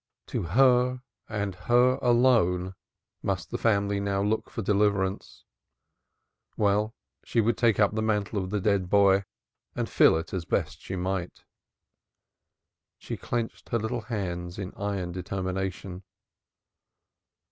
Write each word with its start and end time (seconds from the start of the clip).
To 0.29 0.41
her 0.41 1.03
and 1.29 1.53
her 1.53 1.99
alone 2.01 2.73
must 3.21 3.51
the 3.51 3.57
family 3.59 3.99
now 3.99 4.23
look 4.23 4.49
for 4.49 4.63
deliverance. 4.63 5.45
Well, 6.57 6.95
she 7.23 7.39
would 7.39 7.55
take 7.55 7.79
up 7.79 7.93
the 7.93 8.01
mantle 8.01 8.41
of 8.43 8.49
the 8.49 8.59
dead 8.59 8.89
boy, 8.89 9.25
and 9.75 9.87
fill 9.87 10.17
it 10.17 10.33
as 10.33 10.43
best 10.43 10.81
she 10.81 10.95
might. 10.95 11.43
She 12.97 13.15
clenched 13.15 13.69
her 13.69 13.77
little 13.77 14.01
hands 14.01 14.57
in 14.57 14.73
iron 14.75 15.11
determination. 15.11 16.01